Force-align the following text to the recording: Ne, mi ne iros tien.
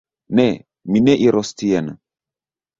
Ne, 0.39 0.45
mi 0.95 1.03
ne 1.09 1.15
iros 1.27 1.55
tien. 1.63 1.95